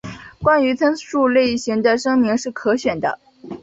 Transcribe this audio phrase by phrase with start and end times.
[0.41, 3.19] 关于参数类型的声明是可选的。